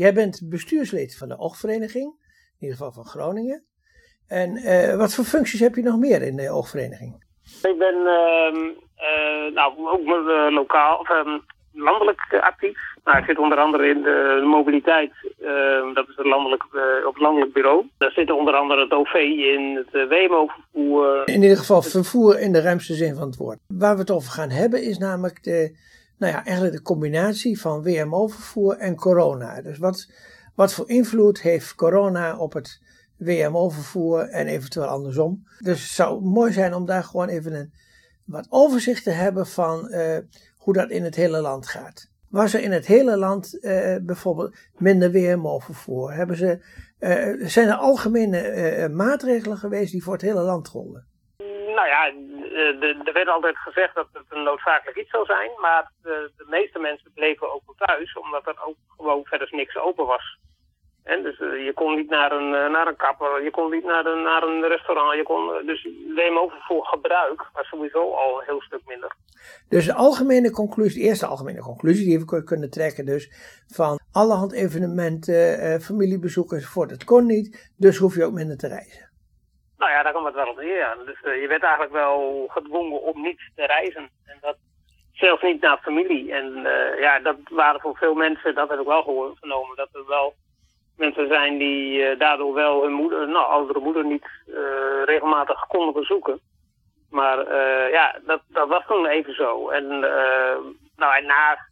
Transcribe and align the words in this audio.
Jij 0.00 0.14
bent 0.14 0.40
bestuurslid 0.44 1.16
van 1.16 1.28
de 1.28 1.38
oogvereniging, 1.38 2.04
in 2.04 2.60
ieder 2.60 2.76
geval 2.76 2.92
van 2.92 3.04
Groningen. 3.04 3.64
En 4.28 4.50
uh, 4.56 4.96
wat 4.96 5.14
voor 5.14 5.24
functies 5.24 5.60
heb 5.60 5.74
je 5.74 5.82
nog 5.82 5.98
meer 5.98 6.22
in 6.22 6.36
de 6.36 6.50
oogvereniging? 6.50 7.24
Ik 7.62 7.78
ben 7.78 7.94
uh, 7.94 9.54
nou, 9.54 9.72
ook 9.78 10.06
lokaal, 10.50 10.98
of, 10.98 11.10
um, 11.10 11.42
landelijk 11.72 12.38
actief. 12.40 12.78
Nou, 13.04 13.18
ik 13.18 13.24
zit 13.24 13.38
onder 13.38 13.58
andere 13.58 13.88
in 13.88 14.02
de 14.02 14.42
mobiliteit, 14.44 15.12
uh, 15.40 15.94
dat 15.94 16.08
is 16.08 16.16
het 16.16 16.26
landelijk, 16.26 16.64
uh, 16.72 17.06
op 17.06 17.14
het 17.14 17.22
landelijk 17.22 17.52
bureau. 17.52 17.88
Daar 17.98 18.12
zit 18.12 18.30
onder 18.30 18.54
andere 18.54 18.80
het 18.82 18.92
OV 18.92 19.14
in, 19.54 19.86
het 19.90 20.08
WMO-vervoer. 20.08 21.22
In 21.24 21.42
ieder 21.42 21.56
geval 21.56 21.82
vervoer 21.82 22.40
in 22.40 22.52
de 22.52 22.60
ruimste 22.60 22.94
zin 22.94 23.14
van 23.14 23.26
het 23.26 23.36
woord. 23.36 23.58
Waar 23.66 23.94
we 23.94 24.00
het 24.00 24.10
over 24.10 24.30
gaan 24.30 24.50
hebben 24.50 24.82
is 24.82 24.98
namelijk 24.98 25.42
de, 25.42 25.76
nou 26.20 26.32
ja, 26.32 26.44
eigenlijk 26.44 26.76
de 26.76 26.82
combinatie 26.82 27.60
van 27.60 27.82
WMO-vervoer 27.82 28.76
en 28.76 28.96
corona. 28.96 29.62
Dus 29.62 29.78
wat, 29.78 30.10
wat 30.54 30.72
voor 30.72 30.88
invloed 30.88 31.40
heeft 31.40 31.74
corona 31.74 32.36
op 32.36 32.52
het 32.52 32.80
WMO-vervoer 33.16 34.20
en 34.20 34.46
eventueel 34.46 34.86
andersom. 34.86 35.46
Dus 35.58 35.82
het 35.82 35.90
zou 35.90 36.22
mooi 36.22 36.52
zijn 36.52 36.74
om 36.74 36.86
daar 36.86 37.04
gewoon 37.04 37.28
even 37.28 37.54
een 37.54 37.72
wat 38.24 38.46
overzicht 38.48 39.04
te 39.04 39.10
hebben 39.10 39.46
van 39.46 39.88
uh, 39.90 40.18
hoe 40.56 40.74
dat 40.74 40.90
in 40.90 41.04
het 41.04 41.14
hele 41.14 41.40
land 41.40 41.66
gaat. 41.66 42.10
Was 42.28 42.54
er 42.54 42.60
in 42.60 42.72
het 42.72 42.86
hele 42.86 43.16
land 43.16 43.58
uh, 43.60 43.96
bijvoorbeeld 44.02 44.56
minder 44.76 45.12
WMO-vervoer? 45.12 46.12
Hebben 46.12 46.36
ze, 46.36 46.64
uh, 46.98 47.48
zijn 47.48 47.68
er 47.68 47.74
algemene 47.74 48.88
maatregelen 48.88 49.58
geweest 49.58 49.92
die 49.92 50.02
voor 50.02 50.12
het 50.12 50.22
hele 50.22 50.42
land 50.42 50.68
golden? 50.68 51.06
Nou 51.80 51.92
ja, 51.92 52.02
er 53.04 53.12
werd 53.12 53.28
altijd 53.28 53.56
gezegd 53.56 53.94
dat 53.94 54.08
het 54.12 54.24
een 54.28 54.42
noodzakelijk 54.42 54.98
iets 54.98 55.10
zou 55.10 55.24
zijn, 55.24 55.50
maar 55.60 55.90
de, 56.02 56.30
de 56.36 56.46
meeste 56.48 56.78
mensen 56.78 57.12
bleven 57.14 57.52
ook 57.52 57.74
thuis, 57.76 58.16
omdat 58.16 58.46
er 58.46 58.64
ook 58.66 58.76
gewoon 58.96 59.24
verder 59.24 59.48
niks 59.50 59.76
open 59.76 60.06
was. 60.06 60.38
En 61.04 61.22
dus 61.22 61.38
uh, 61.38 61.64
je 61.64 61.72
kon 61.74 61.96
niet 61.96 62.08
naar 62.08 62.32
een, 62.32 62.52
uh, 62.52 62.70
naar 62.70 62.86
een 62.86 62.96
kapper, 62.96 63.42
je 63.42 63.50
kon 63.50 63.70
niet 63.70 63.84
naar 63.84 64.06
een, 64.06 64.22
naar 64.22 64.42
een 64.42 64.68
restaurant. 64.68 65.16
Je 65.16 65.22
kon, 65.22 65.66
dus 65.66 65.88
WMO 66.14 66.52
voor 66.68 66.84
gebruik 66.86 67.46
was 67.52 67.68
sowieso 67.68 68.12
al 68.12 68.38
een 68.38 68.46
heel 68.46 68.60
stuk 68.60 68.80
minder. 68.86 69.14
Dus 69.68 69.86
de 69.86 69.94
algemene 69.94 70.50
conclusie, 70.50 71.00
de 71.00 71.08
eerste 71.08 71.26
algemene 71.26 71.60
conclusie 71.60 72.04
die 72.04 72.18
we 72.18 72.44
kunnen 72.44 72.70
trekken 72.70 73.06
dus 73.06 73.30
van 73.68 74.00
allerhand 74.12 74.52
evenementen, 74.52 75.80
familiebezoeken 75.80 76.56
enzovoort, 76.56 76.88
dat 76.88 77.04
kon 77.04 77.26
niet, 77.26 77.72
dus 77.76 77.96
hoef 77.98 78.14
je 78.14 78.24
ook 78.24 78.32
minder 78.32 78.56
te 78.56 78.68
reizen. 78.68 79.09
Nou 79.80 79.92
ja, 79.92 80.02
daar 80.02 80.12
komt 80.12 80.26
het 80.26 80.34
wel 80.34 80.48
op 80.48 80.60
neer. 80.60 80.96
Dus 81.04 81.20
je 81.20 81.46
werd 81.48 81.62
eigenlijk 81.62 81.92
wel 81.92 82.46
gedwongen 82.48 83.02
om 83.02 83.22
niet 83.22 83.50
te 83.54 83.66
reizen. 83.66 84.10
En 84.26 84.38
dat 84.40 84.56
zelfs 85.12 85.42
niet 85.42 85.60
naar 85.60 85.78
familie. 85.78 86.32
En 86.32 86.68
ja, 86.98 87.18
dat 87.18 87.36
waren 87.50 87.80
voor 87.80 87.96
veel 87.96 88.14
mensen, 88.14 88.54
dat 88.54 88.68
heb 88.68 88.80
ik 88.80 88.86
wel 88.86 89.02
gehoord, 89.02 89.38
genomen, 89.38 89.76
dat 89.76 89.88
er 89.92 90.06
wel 90.06 90.34
mensen 90.96 91.28
zijn 91.28 91.58
die 91.58 91.98
uh, 91.98 92.18
daardoor 92.18 92.54
wel 92.54 92.82
hun 92.82 92.92
moeder, 92.92 93.28
nou, 93.28 93.46
oudere 93.46 93.80
moeder 93.80 94.04
niet 94.04 94.26
regelmatig 95.04 95.66
konden 95.66 95.94
bezoeken. 95.94 96.40
Maar 97.10 97.54
ja, 97.90 98.18
dat, 98.26 98.40
dat 98.48 98.68
was 98.68 98.86
toen 98.86 99.06
even 99.06 99.34
zo. 99.34 99.68
En, 99.68 99.86
nou, 100.96 101.16
en 101.16 101.26
na 101.26 101.68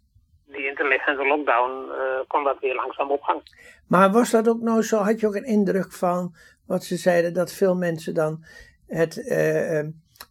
die 0.49 0.69
intelligente 0.69 1.27
lockdown 1.27 1.93
kwam 2.27 2.45
dat 2.45 2.59
weer 2.61 2.75
langzaam 2.75 3.11
op 3.11 3.23
gang. 3.23 3.43
Maar 3.89 4.11
was 4.11 4.31
dat 4.31 4.49
ook 4.49 4.61
nou 4.61 4.83
zo, 4.83 4.97
had 4.99 5.21
je 5.21 5.27
ook 5.27 5.35
een 5.35 5.45
indruk 5.45 5.93
van 5.93 6.35
wat 6.67 6.85
ze 6.85 6.97
zeiden, 6.97 7.35
dat 7.35 7.53
veel 7.53 7.77
mensen 7.77 8.15
dan 8.15 8.45
het 8.87 9.15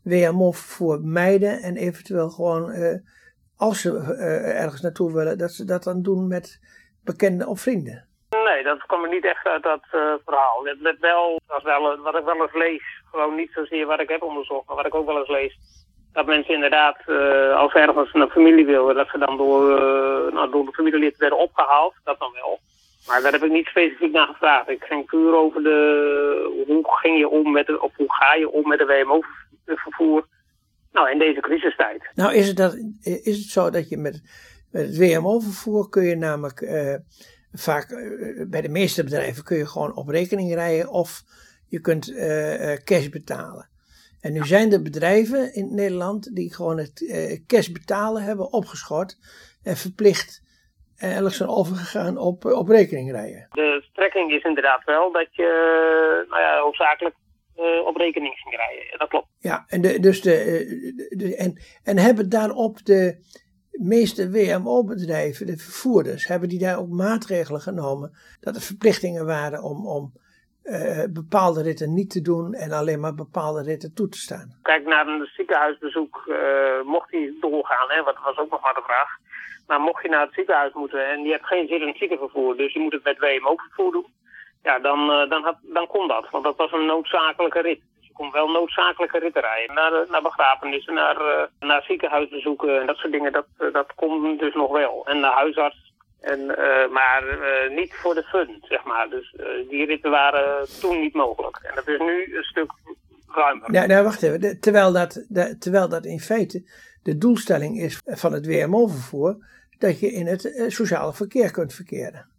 WMO 0.04 0.52
voor 0.52 1.00
mijden 1.02 1.62
en 1.62 1.76
eventueel 1.76 2.30
gewoon, 2.30 2.74
als 3.58 3.82
ze 3.82 3.90
ergens 4.56 4.82
naartoe 4.82 5.14
willen, 5.14 5.38
dat 5.38 5.52
ze 5.52 5.66
dat 5.66 5.84
dan 5.84 6.02
doen 6.02 6.28
met 6.28 6.60
bekenden 7.04 7.48
of 7.48 7.60
vrienden? 7.60 8.08
Nee, 8.30 8.64
dat 8.64 8.86
kwam 8.86 9.04
er 9.04 9.10
niet 9.10 9.26
echt 9.26 9.46
uit 9.46 9.64
dat 9.64 9.84
uh, 9.94 10.14
verhaal. 10.26 10.66
Het 10.66 10.82
werd 10.82 11.00
wel, 11.00 11.40
dat 11.48 11.64
wel, 11.64 11.98
wat 11.98 12.18
ik 12.18 12.24
wel 12.24 12.42
eens 12.42 12.54
lees, 12.54 12.84
gewoon 13.12 13.36
niet 13.36 13.52
zozeer 13.52 13.86
wat 13.86 14.00
ik 14.00 14.10
heb 14.10 14.22
onderzocht, 14.22 14.68
maar 14.68 14.76
wat 14.76 14.86
ik 14.86 14.96
ook 14.96 15.06
wel 15.06 15.18
eens 15.20 15.30
lees. 15.30 15.58
Dat 16.18 16.26
mensen 16.26 16.54
inderdaad, 16.54 16.98
uh, 17.08 17.56
als 17.56 17.74
ergens 17.74 18.14
een 18.14 18.30
familie 18.30 18.66
wilden, 18.66 18.96
dat 18.96 19.10
ze 19.10 19.18
dan 19.18 19.38
door, 19.38 19.62
uh, 19.72 20.34
nou, 20.34 20.52
door 20.52 20.66
de 20.66 20.72
familielid 20.72 21.18
werden 21.18 21.38
opgehaald. 21.38 21.94
Dat 22.04 22.20
dan 22.20 22.32
wel. 22.34 22.60
Maar 23.08 23.22
daar 23.22 23.32
heb 23.32 23.44
ik 23.44 23.52
niet 23.52 23.66
specifiek 23.66 24.12
naar 24.12 24.28
gevraagd. 24.28 24.70
Ik 24.70 24.84
ging 24.84 25.06
puur 25.06 25.36
over 25.36 25.64
de, 25.64 26.64
hoe 26.68 26.84
ging 26.84 27.18
je 27.18 27.30
om 27.30 27.52
met 27.52 27.68
hoe 27.68 28.14
ga 28.14 28.34
je 28.34 28.50
om 28.50 28.68
met 28.68 28.80
de 28.80 28.86
WMO-vervoer. 28.86 30.28
Nou, 30.92 31.12
in 31.12 31.20
deze 31.20 31.40
crisistijd. 31.40 32.10
Nou, 32.16 32.34
is 32.34 32.48
het, 32.48 32.58
dat, 32.58 32.74
is 33.02 33.38
het 33.38 33.50
zo 33.50 33.70
dat 33.70 33.90
je 33.90 33.98
met, 33.98 34.22
met 34.72 34.86
het 34.86 34.98
WMO-vervoer 34.98 35.90
kun 35.90 36.04
je 36.04 36.16
namelijk 36.16 36.60
vaak 37.52 37.90
eh, 37.90 38.48
bij 38.48 38.62
de 38.62 38.70
meeste 38.70 39.04
bedrijven 39.04 39.44
kun 39.44 39.58
je 39.58 39.68
gewoon 39.68 39.96
op 39.96 40.08
rekening 40.08 40.54
rijden 40.54 40.90
of 40.90 41.22
je 41.68 41.82
kunt 41.82 42.06
cash 42.84 43.08
betalen. 43.10 43.76
En 44.28 44.34
nu 44.34 44.44
zijn 44.44 44.72
er 44.72 44.82
bedrijven 44.82 45.54
in 45.54 45.76
Nederland 45.76 46.36
die 46.36 46.54
gewoon 46.54 46.78
het 46.78 47.02
uh, 47.02 47.40
cash 47.48 47.68
betalen 47.68 48.24
hebben 48.24 48.54
opgeschort 48.54 49.18
en 49.64 49.76
verplicht 49.76 50.44
eigenlijk 50.98 51.36
zijn 51.36 51.50
overgegaan 51.50 52.18
op, 52.18 52.46
op 52.46 52.68
rekening 52.68 53.12
rijden. 53.12 53.48
De 53.52 53.86
strekking 53.92 54.32
is 54.32 54.44
inderdaad 54.44 54.84
wel 54.84 55.12
dat 55.12 55.28
je 55.32 55.50
nou 56.30 56.42
ja, 56.42 56.60
hoofdzakelijk 56.60 57.16
uh, 57.58 57.86
op 57.86 57.96
rekening 57.96 58.34
ging 58.36 58.56
rijden. 58.56 58.98
Dat 58.98 59.10
klopt. 59.10 59.28
Ja, 59.40 59.66
en, 59.68 59.82
de, 59.82 60.00
dus 60.00 60.22
de, 60.22 60.34
de, 61.18 61.36
en, 61.36 61.58
en 61.84 61.98
hebben 61.98 62.30
daarop 62.30 62.86
de, 62.86 63.18
meeste 63.80 64.32
WMO-bedrijven, 64.32 65.46
de 65.46 65.58
vervoerders, 65.58 66.28
hebben 66.28 66.50
die 66.50 66.60
daar 66.60 66.80
ook 66.80 66.90
maatregelen 66.90 67.62
genomen 67.62 68.18
dat 68.40 68.56
er 68.56 68.62
verplichtingen 68.62 69.26
waren 69.26 69.64
om, 69.64 69.88
om 69.88 70.14
uh, 70.68 71.04
bepaalde 71.10 71.62
ritten 71.62 71.94
niet 71.94 72.10
te 72.10 72.22
doen 72.22 72.54
en 72.54 72.72
alleen 72.72 73.00
maar 73.00 73.16
bepaalde 73.16 73.64
ritten 73.64 73.94
toe 73.94 74.10
te 74.10 74.18
staan. 74.18 74.48
Kijk, 74.62 74.86
naar 74.86 75.08
een 75.08 75.30
ziekenhuisbezoek 75.36 76.24
uh, 76.28 76.38
mocht 76.84 77.10
die 77.10 77.38
doorgaan, 77.42 77.90
hè, 77.90 78.04
wat 78.04 78.18
was 78.24 78.38
ook 78.38 78.52
nog 78.52 78.62
maar 78.62 78.74
de 78.74 78.82
vraag. 78.90 79.10
Maar 79.68 79.80
mocht 79.80 80.04
je 80.04 80.10
naar 80.10 80.26
het 80.26 80.34
ziekenhuis 80.34 80.74
moeten 80.74 81.10
en 81.10 81.24
je 81.24 81.32
hebt 81.32 81.46
geen 81.46 81.68
zin 81.68 81.82
in 81.82 81.88
het 81.88 81.98
ziekenvervoer, 81.98 82.58
dus 82.58 82.74
je 82.74 82.80
moet 82.80 82.94
het 82.94 83.04
met 83.04 83.20
WMO-vervoer 83.20 83.92
doen, 83.92 84.08
ja, 84.64 84.80
dan, 84.80 85.00
uh, 85.00 85.30
dan, 85.30 85.44
had, 85.44 85.58
dan 85.62 85.88
kon 85.88 86.08
dat, 86.08 86.30
want 86.30 86.44
dat 86.44 86.58
was 86.58 86.72
een 86.72 86.86
noodzakelijke 86.86 87.62
rit 87.62 87.82
kon 88.18 88.32
wel 88.32 88.50
noodzakelijke 88.50 89.20
ritten 89.20 89.42
rijden. 89.42 89.76
Naar, 89.76 89.94
eh, 89.94 90.10
naar 90.10 90.22
begrafenissen, 90.22 90.94
naar, 90.94 91.50
naar 91.60 91.84
ziekenhuisbezoeken 91.84 92.80
en 92.80 92.88
dat 92.88 92.98
soort 92.98 93.12
dingen. 93.12 93.32
Dat, 93.32 93.48
dat 93.74 93.94
kon 93.96 94.38
dus 94.38 94.54
nog 94.54 94.72
wel. 94.72 95.06
En 95.06 95.20
naar 95.20 95.32
huisarts. 95.32 95.87
En, 96.20 96.40
uh, 96.40 96.90
maar 96.92 97.24
niet 97.70 97.94
voor 97.94 98.14
de 98.14 98.24
fun, 98.24 98.58
zeg 98.62 98.84
maar. 98.84 99.10
Dus 99.10 99.36
die 99.70 99.86
ritten 99.86 100.12
waren 100.12 100.68
toen 100.80 101.00
niet 101.00 101.14
mogelijk. 101.14 101.60
En 101.64 101.76
dat 101.76 101.88
is 101.88 102.00
nu 102.00 102.38
een 102.38 102.44
stuk 102.44 102.72
ruimer. 103.28 103.74
Ja, 103.74 103.86
nou, 103.86 104.04
wacht 104.04 104.24
even. 104.24 104.60
terwijl, 104.60 104.92
dat, 104.92 105.26
de, 105.30 105.58
terwijl 105.58 105.90
dat 105.90 106.06
in 106.06 106.20
feite 106.20 106.70
de 107.04 107.18
doelstelling 107.18 107.80
is 107.80 108.02
van 108.06 108.34
het 108.34 108.46
WMO-vervoer... 108.46 109.36
dat 109.78 110.00
je 110.00 110.12
in 110.12 110.28
het 110.28 110.66
sociale 110.68 111.14
verkeer 111.14 111.52
kunt 111.52 111.74
verkeren. 111.74 112.36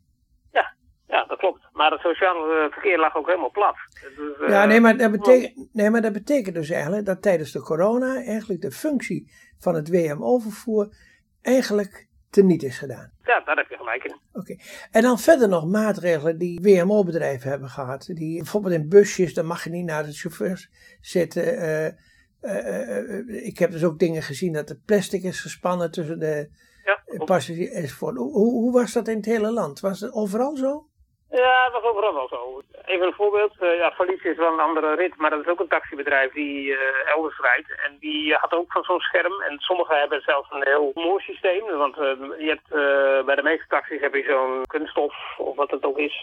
Ja, 1.08 1.24
dat 1.24 1.38
klopt. 1.38 1.60
Maar 1.72 1.90
het 1.90 2.00
sociale 2.00 2.64
eh, 2.64 2.72
verkeer 2.72 2.98
lag 2.98 3.16
ook 3.16 3.26
helemaal 3.26 3.50
plat. 3.50 3.76
Dus, 4.16 4.48
ja, 4.48 4.64
nee 4.64 4.80
maar, 4.80 4.96
dat 4.96 5.10
betekent, 5.10 5.68
nee, 5.72 5.90
maar 5.90 6.00
dat 6.02 6.12
betekent 6.12 6.54
dus 6.54 6.70
eigenlijk 6.70 7.06
dat 7.06 7.22
tijdens 7.22 7.52
de 7.52 7.60
corona 7.60 8.14
eigenlijk 8.14 8.60
de 8.60 8.70
functie 8.70 9.32
van 9.58 9.74
het 9.74 9.88
WMO-vervoer 9.90 10.88
eigenlijk 11.42 12.07
teniet 12.30 12.62
is 12.62 12.78
gedaan. 12.78 13.12
Ja, 13.22 13.40
daar 13.40 13.56
heb 13.56 13.68
je 13.68 13.76
gelijk 13.76 14.04
in. 14.04 14.16
Oké. 14.32 14.56
En 14.90 15.02
dan 15.02 15.18
verder 15.18 15.48
nog 15.48 15.66
maatregelen 15.66 16.38
die 16.38 16.60
WMO-bedrijven 16.60 17.50
hebben 17.50 17.68
gehad. 17.68 18.10
Die, 18.12 18.36
bijvoorbeeld 18.36 18.74
in 18.74 18.88
busjes, 18.88 19.34
dan 19.34 19.46
mag 19.46 19.64
je 19.64 19.70
niet 19.70 19.84
naar 19.84 20.04
de 20.04 20.12
chauffeurs 20.12 20.70
zitten. 21.00 21.54
Uh, 21.54 21.86
uh, 22.40 23.46
ik 23.46 23.58
heb 23.58 23.70
dus 23.70 23.84
ook 23.84 23.98
dingen 23.98 24.22
gezien 24.22 24.52
dat 24.52 24.70
er 24.70 24.80
plastic 24.86 25.22
is 25.22 25.40
gespannen 25.40 25.90
tussen 25.90 26.18
de 26.18 26.50
ja, 26.84 27.24
passagiers. 27.24 27.92
Hoe, 27.92 28.32
hoe 28.32 28.72
was 28.72 28.92
dat 28.92 29.08
in 29.08 29.16
het 29.16 29.26
hele 29.26 29.52
land? 29.52 29.80
Was 29.80 30.00
het 30.00 30.12
overal 30.12 30.56
zo? 30.56 30.88
Ja, 31.30 31.64
het 31.64 31.72
was 31.72 31.82
overal 31.82 32.14
wel 32.14 32.28
zo. 32.28 32.60
Even 32.84 33.06
een 33.06 33.12
voorbeeld. 33.12 33.52
Uh, 33.60 33.76
ja, 33.76 33.90
Felice 33.90 34.28
is 34.28 34.36
wel 34.36 34.52
een 34.52 34.68
andere 34.68 34.94
rit, 34.94 35.16
maar 35.16 35.30
dat 35.30 35.40
is 35.40 35.46
ook 35.46 35.60
een 35.60 35.68
taxibedrijf 35.68 36.32
die 36.32 36.66
uh, 36.66 36.78
elders 37.06 37.38
rijdt. 37.38 37.68
En 37.84 37.96
die 38.00 38.34
had 38.34 38.52
ook 38.52 38.72
van 38.72 38.82
zo'n 38.82 39.00
scherm. 39.00 39.42
En 39.42 39.58
sommigen 39.58 39.98
hebben 39.98 40.20
zelfs 40.20 40.50
een 40.50 40.64
heel 40.64 40.90
mooi 40.94 41.22
systeem. 41.22 41.64
Want 41.66 41.96
uh, 41.96 42.04
je 42.38 42.48
hebt, 42.48 42.68
bij 43.26 43.34
de 43.34 43.42
meeste 43.42 43.66
taxis 43.68 44.00
heb 44.00 44.14
je 44.14 44.22
zo'n 44.22 44.62
kunststof, 44.66 45.14
of 45.38 45.56
wat 45.56 45.70
het 45.70 45.84
ook 45.84 45.98
is, 45.98 46.18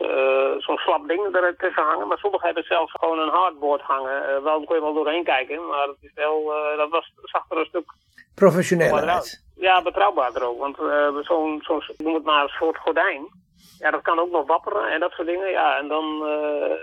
zo'n 0.58 0.78
slap 0.78 1.08
ding 1.08 1.36
er 1.36 1.56
tussen 1.58 1.84
hangen. 1.84 2.08
Maar 2.08 2.18
sommigen 2.18 2.46
hebben 2.46 2.64
zelfs 2.64 2.92
gewoon 2.92 3.20
een 3.20 3.38
hardboard 3.40 3.82
hangen. 3.82 4.44
wel, 4.44 4.64
kon 4.64 4.76
je 4.76 4.82
wel 4.82 4.94
doorheen 4.94 5.24
kijken, 5.24 5.68
maar 5.68 5.88
het 5.88 5.98
is 6.02 6.14
wel, 6.16 6.54
dat 6.78 6.90
was, 6.90 7.12
zag 7.22 7.46
er 7.50 7.58
een 7.58 7.66
stuk... 7.66 7.94
Professioneel 8.36 8.98
uit. 8.98 9.44
Ja, 9.56 9.82
betrouwbaarder 9.82 10.44
ook. 10.44 10.60
Want 10.60 10.78
zo'n, 11.26 11.62
zo'n, 11.64 11.84
noem 11.98 12.14
het 12.14 12.24
maar 12.24 12.44
een 12.44 12.50
soort 12.50 12.78
gordijn 12.78 13.44
ja, 13.80 13.92
dat 13.92 14.02
kan 14.02 14.20
ook 14.20 14.32
nog 14.32 14.48
wapperen 14.48 14.92
en 14.92 15.00
dat 15.00 15.12
soort 15.12 15.28
dingen. 15.28 15.52
Ja, 15.52 15.78
en 15.78 15.88
dan, 15.88 16.06
uh, 16.06 16.76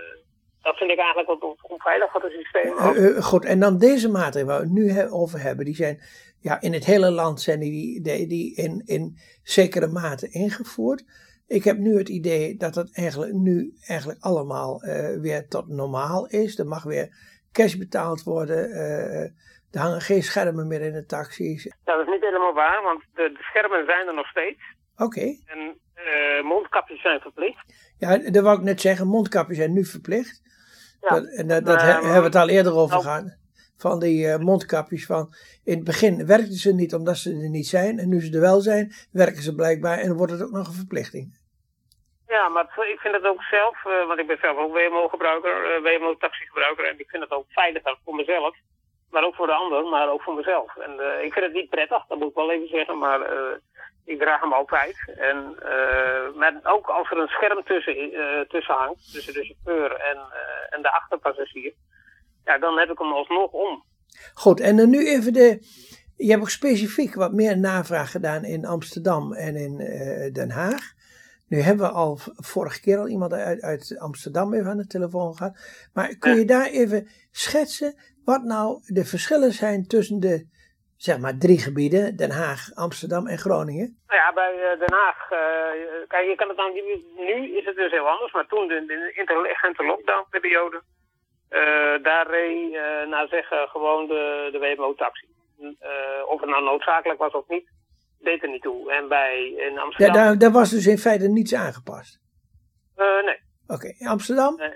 dat 0.62 0.76
vind 0.76 0.90
ik 0.90 0.98
eigenlijk 0.98 1.28
wat 1.28 1.56
onveilig 1.62 2.10
voor 2.10 2.22
het 2.22 2.32
systeem. 2.32 2.72
Uh, 2.72 3.22
goed, 3.22 3.44
en 3.44 3.60
dan 3.60 3.78
deze 3.78 4.10
maatregelen 4.10 4.46
waar 4.46 4.68
we 4.68 4.80
het 4.80 4.96
nu 4.96 5.10
over 5.10 5.40
hebben, 5.40 5.64
die 5.64 5.74
zijn, 5.74 6.00
ja, 6.40 6.60
in 6.60 6.72
het 6.72 6.84
hele 6.84 7.10
land 7.10 7.40
zijn 7.40 7.60
die, 7.60 8.00
die, 8.02 8.26
die 8.26 8.56
in, 8.56 8.82
in 8.84 9.16
zekere 9.42 9.86
mate 9.86 10.28
ingevoerd. 10.30 11.04
Ik 11.46 11.64
heb 11.64 11.76
nu 11.76 11.98
het 11.98 12.08
idee 12.08 12.56
dat 12.56 12.74
het 12.74 12.96
eigenlijk 12.96 13.32
nu 13.32 13.72
eigenlijk 13.86 14.20
allemaal 14.22 14.84
uh, 14.84 15.20
weer 15.20 15.48
tot 15.48 15.68
normaal 15.68 16.26
is. 16.26 16.58
Er 16.58 16.66
mag 16.66 16.82
weer 16.82 17.08
cash 17.52 17.74
betaald 17.74 18.22
worden. 18.22 18.70
Er 19.72 19.80
hangen 19.80 20.00
geen 20.00 20.22
schermen 20.22 20.68
meer 20.68 20.80
in 20.80 20.92
de 20.92 21.06
taxis. 21.06 21.72
dat 21.84 22.00
is 22.00 22.06
niet 22.06 22.20
helemaal 22.20 22.54
waar, 22.54 22.82
want 22.82 23.02
de, 23.14 23.32
de 23.32 23.42
schermen 23.42 23.84
zijn 23.86 24.06
er 24.06 24.14
nog 24.14 24.26
steeds. 24.26 24.62
Oké. 24.96 25.36
En 25.46 25.80
uh, 25.96 26.42
mondkapjes 26.42 27.00
zijn 27.00 27.20
verplicht. 27.20 27.94
Ja, 27.98 28.18
dat 28.18 28.42
wou 28.42 28.58
ik 28.58 28.64
net 28.64 28.80
zeggen. 28.80 29.06
Mondkapjes 29.06 29.56
zijn 29.56 29.72
nu 29.72 29.84
verplicht. 29.84 30.42
Ja, 31.00 31.08
dat, 31.08 31.34
en 31.34 31.48
dat, 31.48 31.64
dat 31.66 31.82
hebben 31.82 32.12
we 32.12 32.22
het 32.22 32.34
al 32.34 32.48
eerder 32.48 32.74
over 32.74 32.90
nou, 32.90 33.02
gehad. 33.02 33.36
Van 33.76 34.00
die 34.00 34.26
uh, 34.26 34.36
mondkapjes. 34.36 35.06
Van, 35.06 35.34
in 35.64 35.74
het 35.74 35.84
begin 35.84 36.26
werkten 36.26 36.54
ze 36.64 36.74
niet 36.74 36.94
omdat 36.94 37.16
ze 37.16 37.30
er 37.30 37.48
niet 37.48 37.66
zijn. 37.66 37.98
En 37.98 38.08
nu 38.08 38.20
ze 38.20 38.34
er 38.34 38.40
wel 38.40 38.60
zijn, 38.60 38.92
werken 39.12 39.42
ze 39.42 39.54
blijkbaar. 39.54 39.98
En 39.98 40.08
dan 40.08 40.16
wordt 40.16 40.32
het 40.32 40.42
ook 40.42 40.50
nog 40.50 40.66
een 40.66 40.82
verplichting. 40.84 41.40
Ja, 42.26 42.48
maar 42.48 42.64
ik 42.64 43.00
vind 43.00 43.14
het 43.14 43.26
ook 43.26 43.42
zelf, 43.42 43.84
uh, 43.84 44.06
want 44.06 44.18
ik 44.18 44.26
ben 44.26 44.38
zelf 44.40 44.56
ook 44.58 44.72
WMO-gebruiker, 44.72 45.82
WMO-taxigebruiker. 45.82 46.84
En 46.84 46.98
ik 46.98 47.10
vind 47.10 47.22
het 47.22 47.32
ook 47.32 47.44
veiliger 47.48 47.98
voor 48.04 48.14
mezelf. 48.14 48.56
Maar 49.10 49.24
ook 49.24 49.34
voor 49.34 49.46
de 49.46 49.52
ander, 49.52 49.84
maar 49.84 50.08
ook 50.08 50.22
voor 50.22 50.34
mezelf. 50.34 50.76
En 50.76 50.92
ik 51.24 51.32
vind 51.32 51.44
het 51.44 51.54
niet 51.54 51.70
prettig, 51.70 52.06
dat 52.06 52.18
moet 52.18 52.28
ik 52.28 52.34
wel 52.34 52.50
even 52.50 52.68
zeggen. 52.68 52.98
Maar 52.98 53.20
ik 54.04 54.18
draag 54.18 54.40
hem 54.40 54.52
altijd. 54.52 54.96
En 55.16 55.54
maar 56.36 56.60
ook 56.62 56.86
als 56.86 57.10
er 57.10 57.18
een 57.18 57.28
scherm 57.28 57.64
tussen, 57.64 57.94
tussen 58.48 58.74
hangt, 58.74 59.12
tussen 59.12 59.32
de 59.32 59.44
chauffeur 59.44 59.92
en, 60.00 60.18
en 60.70 60.82
de 60.82 60.92
achterpassagier. 60.92 61.74
Ja, 62.44 62.58
dan 62.58 62.78
heb 62.78 62.90
ik 62.90 62.98
hem 62.98 63.12
alsnog 63.12 63.50
om. 63.50 63.84
Goed, 64.34 64.60
en 64.60 64.76
dan 64.76 64.90
nu 64.90 65.06
even 65.06 65.32
de... 65.32 65.58
Je 66.16 66.30
hebt 66.30 66.42
ook 66.42 66.50
specifiek 66.50 67.14
wat 67.14 67.32
meer 67.32 67.58
navraag 67.58 68.10
gedaan 68.10 68.44
in 68.44 68.66
Amsterdam 68.66 69.32
en 69.32 69.56
in 69.56 69.76
Den 70.32 70.50
Haag. 70.50 70.92
Nu 71.48 71.60
hebben 71.60 71.86
we 71.86 71.92
al 71.92 72.18
vorige 72.36 72.80
keer 72.80 72.98
al 72.98 73.08
iemand 73.08 73.32
uit, 73.32 73.62
uit 73.62 73.98
Amsterdam 73.98 74.54
even 74.54 74.70
aan 74.70 74.76
de 74.76 74.86
telefoon 74.86 75.36
gehad. 75.36 75.58
Maar 75.92 76.16
kun 76.16 76.36
je 76.36 76.44
daar 76.44 76.66
even 76.66 77.08
schetsen 77.30 77.94
wat 78.24 78.42
nou 78.42 78.80
de 78.86 79.04
verschillen 79.04 79.52
zijn 79.52 79.86
tussen 79.86 80.20
de 80.20 80.46
zeg 81.06 81.18
maar 81.18 81.38
drie 81.38 81.58
gebieden, 81.58 82.16
Den 82.16 82.30
Haag, 82.30 82.60
Amsterdam 82.74 83.26
en 83.26 83.38
Groningen? 83.38 83.88
Nou 84.06 84.20
ja, 84.22 84.32
bij 84.32 84.54
eh, 84.62 84.78
Den 84.78 84.92
Haag, 84.92 85.18
uh, 85.30 85.38
kijk, 86.08 86.26
je 86.28 86.34
kan 86.36 86.48
het 86.48 86.56
dan, 86.56 86.72
nu 87.16 87.56
is 87.58 87.64
het 87.64 87.76
dus 87.76 87.90
heel 87.90 88.08
anders, 88.08 88.32
maar 88.32 88.46
toen 88.46 88.70
in 88.70 88.86
de 88.86 89.12
intelligente 89.14 89.84
lockdown-periode, 89.84 90.82
uh, 91.50 92.02
daar 92.02 92.26
reed, 92.30 92.72
naar 93.08 93.28
zeggen, 93.28 93.68
gewoon 93.68 94.06
de, 94.06 94.48
de 94.52 94.58
WMO-taxi. 94.58 95.26
of 96.26 96.40
het 96.40 96.50
nou 96.50 96.64
noodzakelijk 96.64 97.18
was 97.18 97.32
of 97.32 97.48
niet, 97.48 97.68
deed 98.18 98.42
er 98.42 98.48
niet 98.48 98.62
toe. 98.62 98.92
En 98.92 99.08
bij 99.08 99.48
in 99.48 99.78
Amsterdam... 99.78 100.16
Ja, 100.16 100.22
daar, 100.24 100.38
daar 100.38 100.50
was 100.50 100.70
dus 100.70 100.86
in 100.86 100.98
feite 100.98 101.28
niets 101.28 101.54
aangepast? 101.54 102.20
Uh, 102.96 103.24
nee. 103.24 103.40
Oké, 103.66 103.88
in 103.98 104.06
Amsterdam? 104.06 104.60
Uh, 104.60 104.66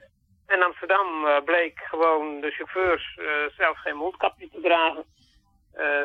in 0.56 0.62
Amsterdam 0.62 1.24
uh, 1.24 1.42
bleek 1.44 1.78
gewoon 1.78 2.40
de 2.40 2.50
chauffeurs 2.50 3.18
zelfs 3.56 3.80
geen 3.80 3.96
mondkapje 3.96 4.48
te 4.48 4.60
dragen. 4.60 5.04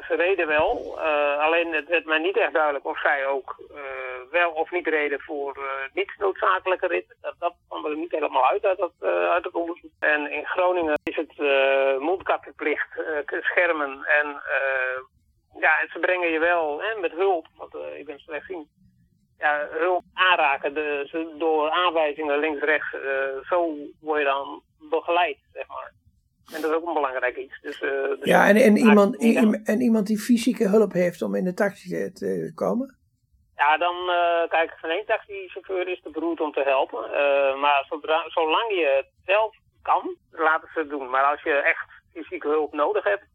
Ze 0.07 0.15
reden 0.15 0.47
wel, 0.47 1.00
alleen 1.39 1.73
het 1.73 1.88
werd 1.88 2.06
mij 2.06 2.19
niet 2.19 2.38
echt 2.38 2.53
duidelijk 2.53 2.85
of 2.85 3.00
zij 3.00 3.27
ook 3.27 3.56
wel 4.31 4.51
of 4.51 4.71
niet 4.71 4.88
reden 4.88 5.21
voor 5.21 5.59
niet 5.94 6.13
noodzakelijke 6.18 6.88
ritten. 6.88 7.15
Dat, 7.21 7.35
dat 7.39 7.53
kwam 7.68 7.85
er 7.85 7.95
niet 7.95 8.12
helemaal 8.12 8.47
uit 8.47 8.65
uit, 8.65 8.77
dat, 8.77 8.91
uit 9.29 9.44
het 9.44 9.53
onderzoek. 9.53 9.91
En 10.00 10.31
in 10.31 10.45
Groningen 10.45 11.00
is 11.03 11.15
het 11.15 11.38
mondkapjeplicht, 12.00 12.88
schermen 13.25 14.03
en 14.03 14.41
ja, 15.59 15.88
ze 15.91 16.00
brengen 16.00 16.31
je 16.31 16.39
wel 16.39 16.81
hè, 16.81 17.00
met 17.00 17.12
hulp, 17.12 17.47
want 17.57 17.75
ik 17.97 18.06
ben 18.06 18.19
slechtziend. 18.19 18.68
Ja, 19.38 19.68
hulp 19.69 20.03
aanraken, 20.13 20.73
door 21.38 21.69
aanwijzingen 21.69 22.39
links-rechts, 22.39 22.95
zo 23.50 23.75
word 24.01 24.19
je 24.19 24.25
dan 24.25 24.62
begeleid, 24.89 25.38
zeg 25.53 25.68
maar. 25.68 25.91
En 26.53 26.62
dat 26.62 26.71
is 26.71 26.77
ook 26.77 26.88
een 26.88 26.94
belangrijk 26.94 27.38
iets. 27.38 27.62
Dus, 27.62 27.81
uh, 27.81 27.92
dus 27.92 28.18
ja, 28.21 28.48
en, 28.48 28.56
en, 28.56 28.77
iemand, 28.77 29.18
en 29.65 29.81
iemand 29.81 30.07
die 30.07 30.19
fysieke 30.19 30.68
hulp 30.68 30.94
heeft 30.94 31.21
om 31.21 31.36
in 31.36 31.44
de 31.44 31.53
taxi 31.53 32.12
te 32.12 32.51
komen? 32.56 32.98
Ja, 33.56 33.77
dan, 33.77 33.95
uh, 33.95 34.50
kijk, 34.50 34.71
geen 34.75 35.06
taxichauffeur 35.06 35.88
is 35.88 36.01
te 36.01 36.09
beroerd 36.09 36.42
om 36.42 36.51
te 36.51 36.63
helpen. 36.63 37.03
Uh, 37.06 37.62
maar 37.62 37.86
zodra, 37.89 38.24
zolang 38.27 38.69
je 38.69 38.94
het 38.95 39.09
zelf 39.25 39.56
kan, 39.81 40.15
laten 40.31 40.69
ze 40.74 40.80
het 40.80 40.89
doen. 40.89 41.09
Maar 41.09 41.24
als 41.24 41.42
je 41.42 41.53
echt 41.53 41.89
fysieke 42.13 42.48
hulp 42.48 42.74
nodig 42.74 43.04
hebt, 43.04 43.25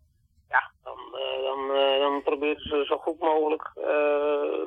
ja, 0.48 0.70
dan, 0.82 0.98
dan, 1.42 1.68
dan 1.98 2.22
proberen 2.22 2.62
ze 2.62 2.84
zo 2.84 2.96
goed 2.96 3.18
mogelijk 3.18 3.70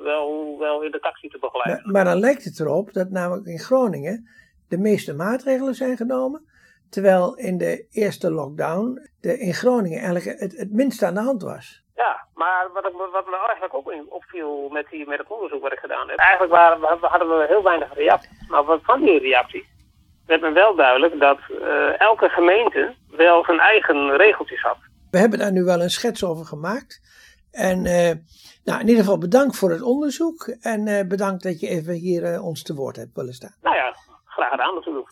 wel, 0.04 0.58
wel 0.60 0.82
in 0.82 0.92
de 0.92 1.00
taxi 1.00 1.28
te 1.28 1.40
begeleiden. 1.40 1.84
Maar, 1.84 1.94
maar, 1.94 2.04
dan 2.04 2.20
lijkt 2.20 2.44
het 2.44 2.60
erop 2.60 2.94
dat 2.94 3.10
namelijk 3.10 3.46
in 3.48 3.60
Groningen 3.60 4.30
de 4.68 4.78
meeste 4.78 5.14
maatregelen 5.14 5.76
zijn 5.76 5.98
genomen. 5.98 6.48
Terwijl 6.90 7.36
in 7.36 7.58
de 7.58 7.88
eerste 7.92 8.32
lockdown 8.32 9.10
de, 9.22 9.40
in 9.40 9.54
Groningen 9.54 10.00
eigenlijk 10.00 10.40
het, 10.40 10.58
het 10.58 10.72
minst 10.72 11.04
aan 11.04 11.14
de 11.14 11.22
hand 11.22 11.42
was. 11.42 11.84
Ja, 11.96 12.28
maar 12.34 12.70
wat, 12.74 12.86
ik, 12.86 12.94
wat 13.12 13.26
me 13.26 13.38
eigenlijk 13.38 13.74
ook 13.74 13.94
opviel 14.10 14.70
met, 14.70 14.88
die, 14.90 15.08
met 15.08 15.18
het 15.18 15.28
onderzoek 15.28 15.62
wat 15.62 15.72
ik 15.72 15.80
gedaan 15.80 16.10
heb. 16.10 16.18
Eigenlijk 16.18 16.52
waren, 16.52 16.80
we, 16.80 17.08
hadden 17.08 17.28
we 17.28 17.46
heel 17.48 17.64
weinig 17.64 17.94
reacties. 17.94 18.48
Maar 18.48 18.64
wat 18.64 18.80
van 18.84 19.02
die 19.02 19.20
reacties 19.20 19.66
werd 20.26 20.42
me 20.42 20.52
wel 20.52 20.76
duidelijk 20.76 21.20
dat 21.20 21.40
elke 21.98 22.30
gemeente 22.30 22.96
wel 23.10 23.44
zijn 23.44 23.60
eigen 23.60 24.18
regeltjes 24.18 24.62
had. 24.62 24.78
We 25.12 25.18
hebben 25.18 25.40
daar 25.40 25.52
nu 25.52 25.64
wel 25.64 25.82
een 25.82 25.90
schets 25.90 26.24
over 26.24 26.46
gemaakt. 26.46 27.02
En 27.52 27.86
uh, 27.86 28.12
nou, 28.64 28.80
in 28.80 28.88
ieder 28.88 29.04
geval 29.04 29.18
bedankt 29.18 29.58
voor 29.58 29.72
het 29.72 29.82
onderzoek. 29.82 30.48
En 30.62 30.88
uh, 30.88 31.08
bedankt 31.08 31.44
dat 31.44 31.60
je 31.60 31.68
even 31.68 31.94
hier 31.94 32.42
ons 32.42 32.64
te 32.64 32.76
woord 32.76 32.96
hebt 32.96 33.16
willen 33.16 33.34
staan. 33.34 33.56
Nou 33.62 33.76
ja, 33.76 33.96
graag 34.26 34.50
gedaan 34.50 34.76
natuurlijk. 34.76 35.08